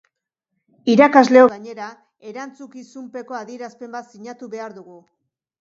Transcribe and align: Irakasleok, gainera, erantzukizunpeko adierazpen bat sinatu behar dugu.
Irakasleok, 0.93 1.51
gainera, 1.57 1.89
erantzukizunpeko 2.31 3.39
adierazpen 3.43 3.95
bat 3.99 4.13
sinatu 4.17 4.51
behar 4.57 4.79
dugu. 4.81 4.99